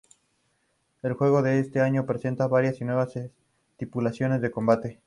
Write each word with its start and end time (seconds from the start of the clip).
El 1.03 1.13
juego 1.13 1.43
de 1.43 1.59
este 1.59 1.79
año 1.79 2.07
presenta 2.07 2.47
varias 2.47 2.81
y 2.81 2.85
nuevas 2.85 3.13
estipulaciones 3.17 4.41
de 4.41 4.49
combate. 4.49 4.99